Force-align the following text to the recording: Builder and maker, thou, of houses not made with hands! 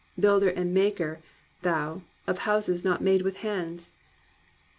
Builder 0.19 0.49
and 0.49 0.73
maker, 0.73 1.19
thou, 1.61 2.01
of 2.25 2.39
houses 2.39 2.83
not 2.83 3.01
made 3.03 3.21
with 3.21 3.37
hands! 3.45 3.91